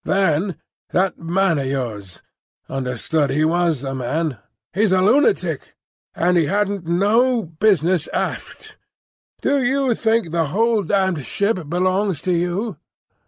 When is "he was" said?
3.29-3.83